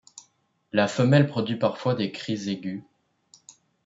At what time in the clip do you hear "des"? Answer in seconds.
1.93-2.11